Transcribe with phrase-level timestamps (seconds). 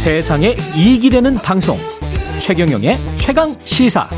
[0.00, 1.76] 세상에 이익이 되는 방송
[2.38, 4.08] 최경영의 최강 시사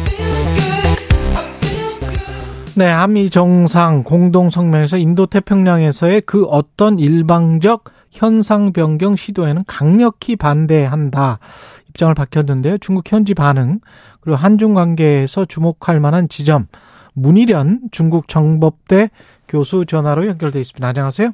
[2.77, 11.41] 네, 한미 정상 공동 성명에서 인도 태평양에서의 그 어떤 일방적 현상 변경 시도에는 강력히 반대한다
[11.89, 12.79] 입장을 밝혔는데요.
[12.79, 13.81] 중국 현지 반응
[14.21, 16.69] 그리고 한중 관계에서 주목할 만한 지점
[17.13, 19.11] 문희련 중국 정법대
[19.49, 20.87] 교수 전화로 연결돼 있습니다.
[20.87, 21.33] 안녕하세요.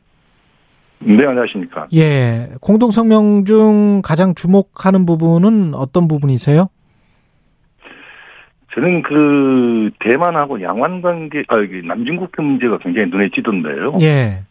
[1.01, 1.89] 네, 안녕하십니까.
[1.95, 2.49] 예.
[2.61, 6.69] 공동성명 중 가장 주목하는 부분은 어떤 부분이세요?
[8.75, 13.97] 저는 그, 대만하고 양완 관계, 아, 여기 남중국해 문제가 굉장히 눈에 띄던데요.
[14.01, 14.43] 예.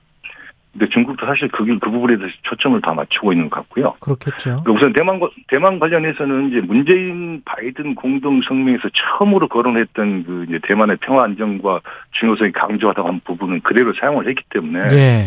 [0.73, 3.95] 근데 중국도 사실 그, 그 부분에 대해서 초점을 다 맞추고 있는 것 같고요.
[3.99, 4.63] 그렇겠죠.
[4.67, 11.81] 우선 대만, 대만 관련해서는 이제 문재인 바이든 공동성명에서 처음으로 거론했던 그 이제 대만의 평화 안정과
[12.19, 14.95] 중요성이 강조하다고 한 부분은 그대로 사용을 했기 때문에.
[14.95, 15.25] 예.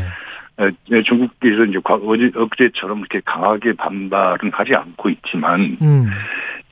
[0.88, 6.06] 네, 중국에서 이제 어제, 어제처럼 이렇게 강하게 반발은 하지 않고 있지만, 음.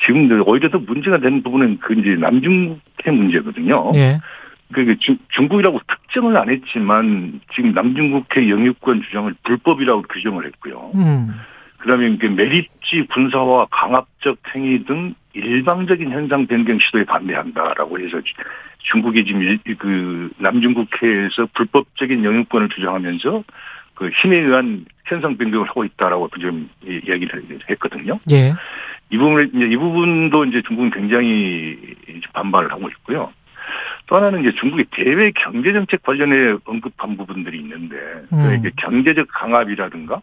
[0.04, 3.90] 지금 오히려 더 문제가 되는 부분은 그 이제 남중국해 문제거든요.
[3.94, 4.18] 예.
[4.72, 4.96] 그
[5.30, 10.92] 중국이라고 특정을 안 했지만 지금 남중국해 영유권 주장을 불법이라고 규정을 했고요.
[10.94, 11.28] 음.
[11.78, 18.20] 그다음에 그 매립지 군사와 강압적 행위 등 일방적인 현상 변경 시도에 반대한다라고 해서
[18.90, 23.44] 중국이 지금 그 남중국해에서 불법적인 영유권을 주장하면서
[23.98, 28.20] 그 힘에 의한 현상 변경을 하고 있다라고 좀 이야기를 했거든요.
[28.30, 28.52] 예.
[29.10, 31.76] 이 부분을 이제 이 부분도 이제 중국은 굉장히
[32.32, 33.32] 반발을 하고 있고요.
[34.06, 37.96] 또 하나는 이제 중국의 대외 경제 정책 관련해 언급한 부분들이 있는데
[38.32, 38.56] 음.
[38.56, 40.22] 이게 경제적 강압이라든가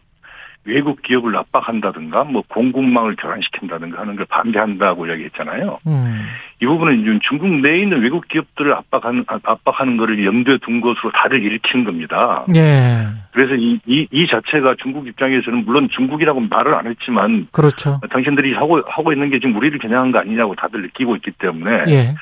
[0.66, 5.78] 외국 기업을 압박한다든가 뭐 공급망을 교란시킨다든가 하는 걸 반대한다고 이야기했잖아요.
[5.86, 6.26] 음.
[6.60, 11.42] 이 부분은 이제 중국 내에 있는 외국 기업들을 압박하는 압박하는 거를 염두에 둔 것으로 다들
[11.42, 12.44] 일으키는 겁니다.
[12.54, 13.06] 예.
[13.32, 18.00] 그래서 이, 이, 이 자체가 중국 입장에서는 물론 중국이라고 말을 안 했지만 그렇죠.
[18.10, 22.14] 당신들이 하고 하고 있는 게 지금 우리를 겨냥한 거 아니냐고 다들 느끼고 있기 때문에 예.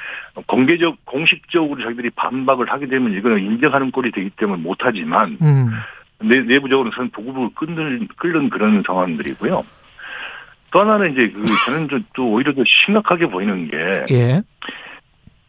[0.46, 5.38] 공개적 공식적으로 자기들이 반박을 하게 되면 이거는 인정하는 꼴이 되기 때문에 못하지만.
[5.40, 5.70] 음.
[6.20, 9.62] 내, 내부적으로는 보급을 끊는, 끓는 그런 상황들이고요.
[10.70, 13.76] 또 하나는 이제 그, 저는 또 오히려 더 심각하게 보이는 게.
[14.14, 14.42] 예.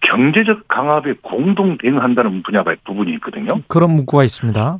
[0.01, 3.61] 경제적 강압에 공동 대응한다는 분야가 부분이 있거든요.
[3.67, 4.79] 그런 문구가 있습니다.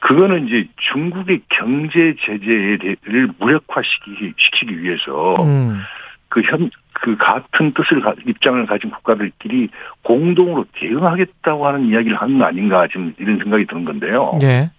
[0.00, 5.80] 그거는 이제 중국의 경제 제재를 무력화시키기 시키기 위해서 음.
[6.28, 6.70] 그 현,
[7.00, 9.68] 그 같은 뜻을 입장을 가진 국가들끼리
[10.02, 14.32] 공동으로 대응하겠다고 하는 이야기를 하는 거 아닌가 지금 이런 생각이 드는 건데요.
[14.42, 14.70] 예.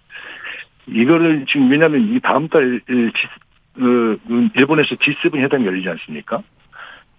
[0.86, 2.80] 이거를 지금 왜냐하면 이 다음 달
[3.74, 4.18] 그,
[4.54, 6.42] 일본에서 G7 회담이 열리지 않습니까?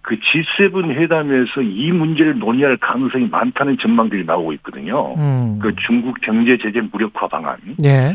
[0.00, 5.14] 그 G7 회담에서 이 문제를 논의할 가능성이 많다는 전망들이 나오고 있거든요.
[5.14, 5.58] 음.
[5.58, 7.56] 그 중국 경제 제재 무력화 방안.
[7.84, 8.14] 예.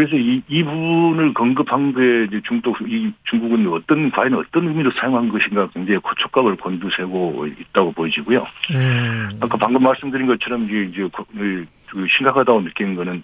[0.00, 5.28] 그래서 이, 이 부분을 언급한 게 이제 중국, 이 중국은 어떤, 과연 어떤 의미로 사용한
[5.28, 8.46] 것인가 굉장히 촉각을 곤두세고 있다고 보여지고요.
[8.72, 9.28] 음.
[9.42, 11.66] 아까 방금 말씀드린 것처럼 이제, 이제 그
[12.16, 13.22] 심각하다고 느끼는 거는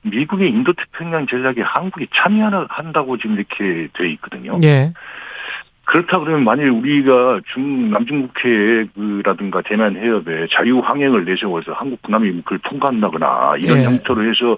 [0.00, 4.54] 미국의 인도태평양 전략에 한국이 참여한다고 지금 이렇게 돼 있거든요.
[4.62, 4.94] 예.
[5.84, 13.56] 그렇다 그러면 만일 우리가 중 남중국해라든가 대만 해협에 자유 항행을 내세워서 한국 군함이 그걸 통과한다거나
[13.58, 13.84] 이런 예.
[13.84, 14.56] 형태로 해서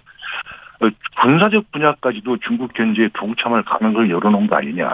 [1.23, 4.87] 군사적 분야까지도 중국 견제에 동참할 가능성을 열어놓은 거 아니냐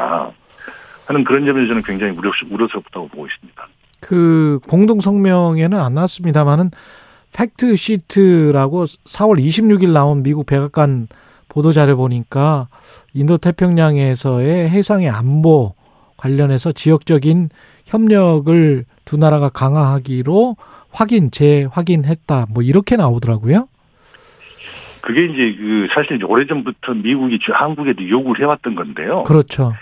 [1.06, 3.68] 하는 그런 점에서 저는 굉장히 우려, 우려스럽다고 보고 있습니다.
[4.00, 6.70] 그 공동 성명에는 안 나왔습니다만은
[7.32, 11.08] 팩트 시트라고 4월 26일 나온 미국 백악관
[11.48, 12.68] 보도 자료 보니까
[13.14, 15.74] 인도 태평양에서의 해상의 안보
[16.16, 17.50] 관련해서 지역적인
[17.86, 20.56] 협력을 두 나라가 강화하기로
[20.90, 23.66] 확인 재확인했다 뭐 이렇게 나오더라고요.
[25.02, 29.24] 그게 이제 그 사실 이제 오래전부터 미국이 한국에도 요구를 해왔던 건데요.
[29.24, 29.72] 그렇죠.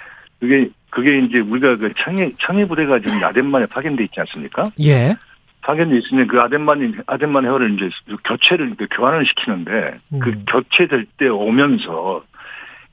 [0.40, 4.70] 그게 그게 이제 우리가 그 청해 청해 부대가 지금 아덴만에 파견돼 있지 않습니까?
[4.80, 5.14] 예.
[5.62, 7.90] 파견돼 있으면 그 아덴만 아덴만 해어를 이제
[8.24, 10.18] 교체를 교환을 시키는데 음.
[10.18, 12.24] 그 교체될 때 오면서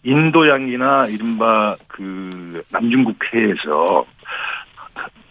[0.04, 4.06] 인도양이나 이른바 그 남중국해에서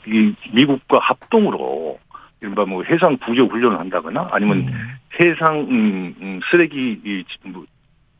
[0.07, 1.99] 이 미국과 합동으로
[2.41, 4.75] 이른바 뭐 해상 구조 훈련을 한다거나 아니면 음.
[5.19, 7.65] 해상 음, 쓰레기 뭐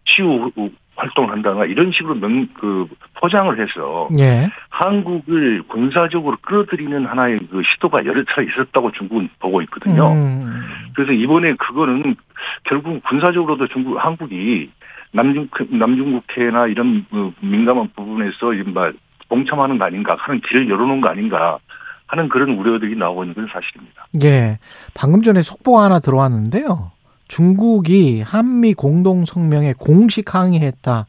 [0.07, 0.51] 치유
[0.97, 2.87] 활동을 한다거나 이런 식으로 명, 그
[3.21, 4.49] 포장을 해서 예.
[4.71, 10.13] 한국을 군사적으로 끌어들이는 하나의 그 시도가 여러 차례 있었다고 중국은 보고 있거든요.
[10.13, 10.63] 음.
[10.95, 12.17] 그래서 이번에 그거는
[12.65, 14.71] 결국 군사적으로도 중국 한국이
[15.13, 18.91] 남중 남중국해나 이런 그 민감한 부분에서 이른바
[19.29, 21.59] 동참하는 거 아닌가 하는 길을 열어놓은 거 아닌가
[22.07, 24.07] 하는 그런 우려들이 나오고 있는 건 사실입니다.
[24.23, 24.59] 예.
[24.95, 26.93] 방금 전에 속보가 하나 들어왔는데요.
[27.29, 31.07] 중국이 한미 공동 성명에 공식 항의했다.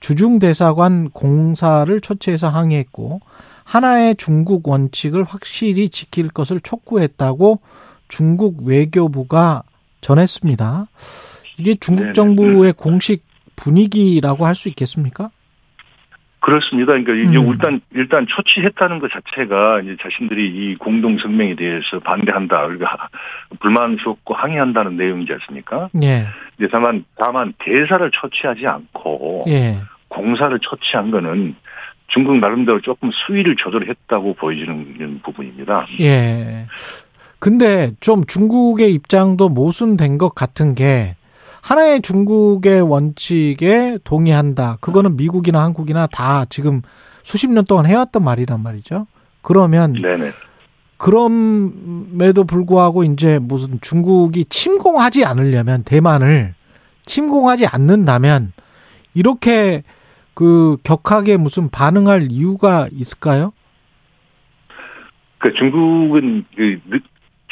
[0.00, 3.20] 주중 대사관 공사를 초치해서 항의했고
[3.62, 7.60] 하나의 중국 원칙을 확실히 지킬 것을 촉구했다고
[8.08, 9.62] 중국 외교부가
[10.00, 10.86] 전했습니다.
[11.58, 13.24] 이게 중국 정부의 공식
[13.56, 15.30] 분위기라고 할 수 있겠습니까?
[16.44, 16.92] 그렇습니다.
[16.92, 17.48] 그러니까 이제 음.
[17.52, 23.08] 일단 일단 초치했다는 것 자체가 이제 자신들이 이 공동 성명에 대해서 반대한다, 그러니까
[23.60, 25.88] 불만스럽고 항의한다는 내용이지 않습니까?
[26.02, 26.26] 예.
[26.58, 29.76] 이제 다만 다만 대사를 초치하지 않고 예.
[30.08, 31.56] 공사를 초치한 거는
[32.08, 35.86] 중국 나름대로 조금 수위를 조절했다고 보여지는 부분입니다.
[36.00, 36.66] 예.
[37.38, 41.16] 근데 좀 중국의 입장도 모순된 것 같은 게
[41.64, 44.76] 하나의 중국의 원칙에 동의한다.
[44.82, 46.82] 그거는 미국이나 한국이나 다 지금
[47.22, 49.06] 수십 년 동안 해왔던 말이란 말이죠.
[49.40, 50.30] 그러면 네네.
[50.98, 56.54] 그럼에도 불구하고 이제 무슨 중국이 침공하지 않으려면 대만을
[57.06, 58.52] 침공하지 않는다면
[59.14, 59.84] 이렇게
[60.34, 63.54] 그 격하게 무슨 반응할 이유가 있을까요?
[65.38, 66.78] 그 중국은 그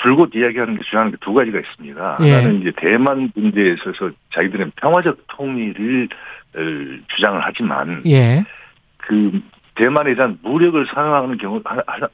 [0.02, 2.18] 줄곧 이야기하는 게 주장하는 게두 가지가 있습니다.
[2.22, 2.30] 예.
[2.32, 6.08] 하나는 이제 대만 문제에 있어서 자기들은 평화적 통일을
[6.54, 6.58] 어,
[7.14, 8.44] 주장을 하지만 예.
[8.98, 9.40] 그
[9.74, 11.62] 대만에 대한 무력을 사용하는 경우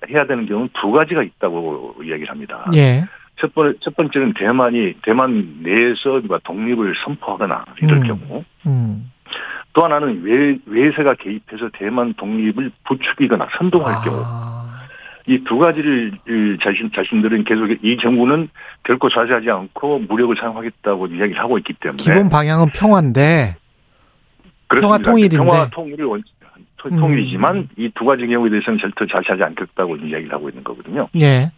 [0.08, 2.70] 해야 되는 경우는 두 가지가 있다고 이야기를 합니다.
[2.74, 3.04] 예.
[3.36, 8.06] 첫 번째 첫 번째는 대만이 대만 내에서 독립을 선포하거나 이럴 음.
[8.06, 9.10] 경우 음.
[9.72, 14.00] 또 하나는 외, 외세가 개입해서 대만 독립을 부추기거나 선동할 아.
[14.00, 14.57] 경우
[15.28, 16.12] 이 두 가지를
[16.62, 18.48] 자신 자신들은 계속 이 정부는
[18.82, 23.56] 결코 좌지하지 않고 무력을 사용하겠다고 이야기를 하고 있기 때문에 기본 방향은 평화인데
[24.68, 24.80] 그렇습니다.
[24.80, 25.36] 평화 통일인데.
[25.36, 26.22] 평화 통일을 원
[26.86, 26.96] 음.
[27.00, 31.08] 통일이지만 이두 가지 경우에 대해서는 절대 좌지하지 않겠다고 이야기를 하고 있는 거거든요.
[31.20, 31.50] 예.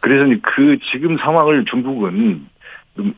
[0.00, 2.46] 그래서 그 지금 상황을 중국은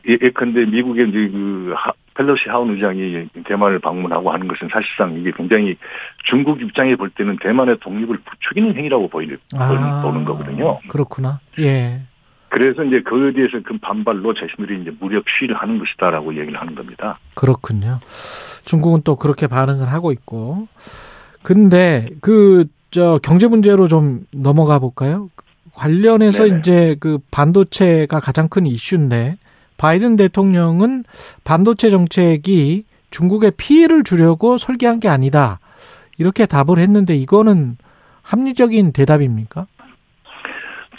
[0.07, 5.31] 예, 예컨대 미국의 이제 그 하, 펠로시 하원 의장이 대만을 방문하고 하는 것은 사실상 이게
[5.35, 5.75] 굉장히
[6.23, 10.79] 중국 입장에 볼 때는 대만의 독립을 부추기는 행위라고 보이는 아, 보는 거거든요.
[10.87, 11.39] 그렇구나.
[11.59, 12.01] 예.
[12.49, 17.19] 그래서 이제 그에 대해서 그 반발로 자신들이 이제 무력 시위를 하는 것이다라고 얘기를 하는 겁니다.
[17.33, 17.99] 그렇군요.
[18.63, 20.67] 중국은 또 그렇게 반응을 하고 있고.
[21.43, 22.65] 근데 그
[22.95, 25.29] 저 경제 문제로 좀 넘어가 볼까요?
[25.73, 26.59] 관련해서 네네.
[26.59, 29.35] 이제 그 반도체가 가장 큰 이슈인데
[29.77, 31.03] 바이든 대통령은
[31.43, 35.59] 반도체 정책이 중국에 피해를 주려고 설계한 게 아니다.
[36.17, 37.77] 이렇게 답을 했는데 이거는
[38.23, 39.67] 합리적인 대답입니까?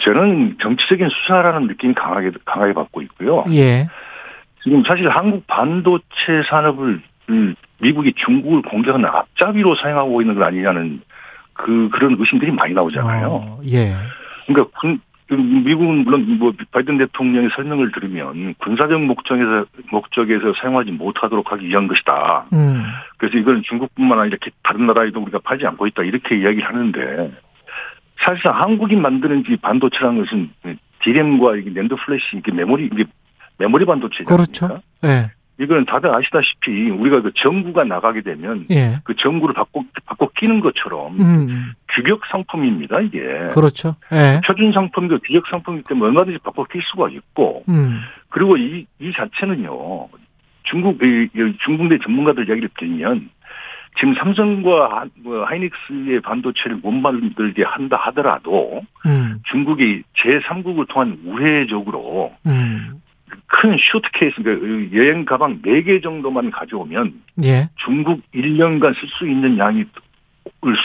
[0.01, 3.43] 저는 정치적인 수사라는 느낌이 강하게 강하게 받고 있고요.
[3.51, 3.87] 예.
[4.63, 11.01] 지금 사실 한국 반도체 산업을 음, 미국이 중국을 공격하는 앞잡이로 사용하고 있는 건 아니냐는
[11.53, 13.27] 그 그런 의심들이 많이 나오잖아요.
[13.27, 13.93] 어, 예.
[14.45, 14.99] 그러니까 군,
[15.35, 22.45] 미국은 물론 뭐 바이든 대통령의 설명을 들으면 군사적 목적에서 목적에서 사용하지 못하도록 하기 위한 것이다.
[22.53, 22.83] 음.
[23.17, 27.31] 그래서 이건 중국뿐만 아니라 이렇게 다른 나라에도 우리가 팔지 않고 있다 이렇게 이야기를 하는데
[28.19, 30.49] 사실상 한국이 만드는 이 반도체라는 것은
[31.03, 33.03] 디램과 이게 낸드 플래시 이게 메모리 이게
[33.57, 34.37] 메모리 반도체잖아요.
[34.37, 34.81] 그렇죠.
[35.03, 35.31] 예.
[35.59, 38.99] 이거는 다들 아시다시피 우리가 그 전구가 나가게 되면 예.
[39.03, 39.83] 그 전구를 바꿔
[40.17, 41.73] 바꿔 끼는 것처럼 음.
[41.89, 43.19] 규격 상품입니다 이게.
[43.53, 43.95] 그렇죠.
[44.11, 44.41] 예.
[44.45, 47.99] 표준 상품도 규격 상품이기 때문에 얼마든지 바꿔 낄 수가 있고 음.
[48.29, 50.09] 그리고 이, 이 자체는요
[50.63, 53.29] 중국 이, 이 중국 내 전문가들 이야기를 들으면
[53.97, 59.39] 지금 삼성과 하- 뭐 하이닉스의 반도체를 못 만들게 한다 하더라도 음.
[59.49, 63.01] 중국이 제3국을 통한 우회적으로 음.
[63.47, 67.13] 큰 슈트케이스, 그러니까 여행 가방 4개 정도만 가져오면
[67.43, 67.69] 예.
[67.77, 69.85] 중국 1년간 쓸 수 있는 양이 을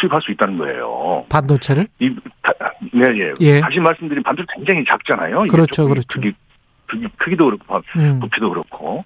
[0.01, 1.25] 수입할 수 있다는 거예요.
[1.29, 1.87] 반도체를?
[2.01, 2.53] 이, 다,
[2.93, 3.33] 네, 예.
[3.41, 3.61] 예.
[3.61, 5.37] 다시 말씀드린 반도체 굉장히 작잖아요.
[5.51, 6.21] 그렇죠, 그렇죠.
[6.21, 6.33] 크기,
[6.87, 8.21] 크기, 크기도 그렇고, 음.
[8.21, 9.05] 부피도 그렇고.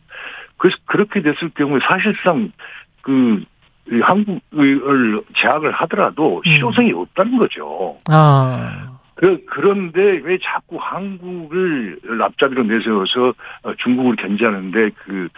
[0.56, 2.52] 그래서 그렇게 됐을 경우에 사실상
[3.02, 3.44] 그,
[3.90, 6.50] 이 한국을 제약을 하더라도 음.
[6.50, 7.98] 실효성이 없다는 거죠.
[8.10, 8.96] 아.
[9.14, 15.28] 그, 그런데 왜 자꾸 한국을 앞잡이로 내세워서 어, 중국을 견제하는데 그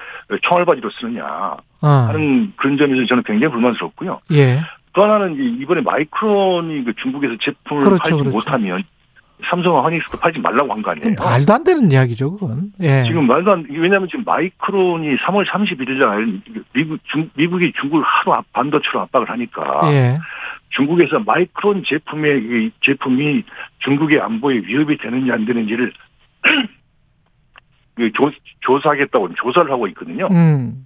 [0.43, 1.25] 총알바지로 쓰느냐
[1.81, 1.89] 아.
[2.09, 4.21] 하는 그런 점에서 저는 굉장히 불만스럽고요.
[4.33, 4.61] 예.
[4.99, 8.31] 또 하나는 이제 이번에 마이크론이 그 중국에서 제품을 그렇죠, 팔지 그렇죠.
[8.31, 8.83] 못하면
[9.49, 11.15] 삼성과 하이닉스도 팔지 말라고 한 거 아니에요.
[11.17, 12.73] 말도 안 되는 이야기죠, 그건.
[12.81, 13.05] 예.
[13.07, 16.41] 지금 말도 안, 왜냐하면 지금 마이크론이 3월 31일 날
[16.73, 20.19] 미국, 중, 미국이 중국을 하루 압- 반도체로 압박을 하니까 예.
[20.71, 23.45] 중국에서 마이크론 제품의 이 제품이
[23.79, 25.93] 중국의 안보에 위협이 되는지 안 되는지를
[27.95, 30.27] 그 조, 조사하겠다고 조사를 하고 있거든요.
[30.33, 30.85] 음.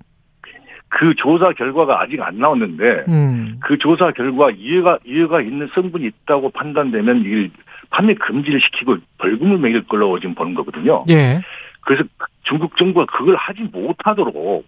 [0.94, 3.56] 그 조사 결과가 아직 안 나왔는데 음.
[3.60, 7.50] 그 조사 결과 이해가 이해가 있는 성분이 있다고 판단되면 이
[7.88, 11.02] 판매 금지를 시키고 벌금을 매길 걸로 지금 보는 거거든요.
[11.08, 11.40] 예.
[11.80, 12.04] 그래서
[12.42, 14.66] 중국 정부가 그걸 하지 못하도록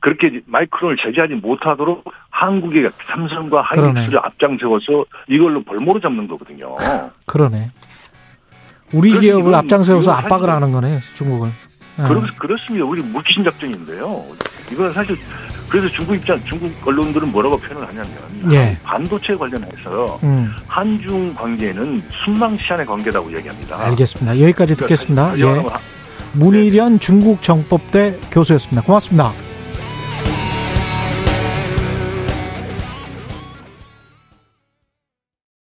[0.00, 6.76] 그렇게 마이크론을 제재하지 못하도록 한국의 삼성과 하이닉스를 앞장세워서 이걸로 벌모로 잡는 거거든요.
[7.24, 7.68] 그러네.
[8.92, 11.48] 우리 기업을 앞장세워서 압박을 하는 거네, 중국은.
[11.96, 12.84] 그렇, 그렇습니다.
[12.84, 14.24] 우리 물귀신 작전인데요.
[14.72, 15.16] 이건 사실
[15.68, 18.08] 그래서 중국 입장, 중국 언론들은 뭐라고 표현을 하냐면
[18.52, 18.76] 예.
[18.82, 20.52] 반도체 관련해서 음.
[20.66, 23.78] 한중 관계는 순망시한의 관계라고 얘기합니다.
[23.86, 24.40] 알겠습니다.
[24.40, 25.38] 여기까지 그러니까 듣겠습니다.
[25.38, 25.42] 예.
[25.42, 25.80] 건 하-
[26.32, 28.82] 문희련 중국 정법대 교수였습니다.
[28.82, 29.32] 고맙습니다.